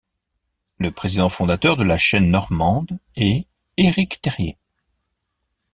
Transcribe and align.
Le 0.79 0.89
président 0.89 1.29
fondateur 1.29 1.77
de 1.77 1.83
La 1.83 1.95
Chaîne 1.95 2.31
Normande 2.31 2.97
est 3.15 3.45
Éric 3.77 4.19
Terrier. 4.19 4.57